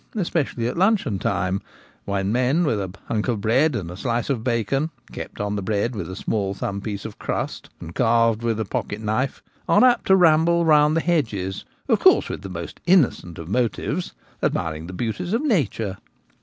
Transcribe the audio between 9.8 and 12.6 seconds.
apt to ramble round the hedges, of course with the